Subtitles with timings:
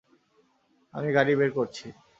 [0.93, 1.85] আমি গাড়ি বের করছি।